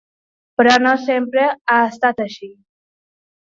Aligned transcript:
Però 0.61 0.77
no 0.83 0.93
sempre 1.01 1.43
ha 1.75 1.75
estat 1.91 2.25
així. 2.27 2.51